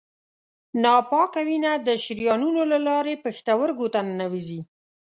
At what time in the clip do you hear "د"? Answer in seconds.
1.87-1.89